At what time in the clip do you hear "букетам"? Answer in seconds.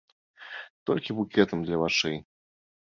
1.19-1.59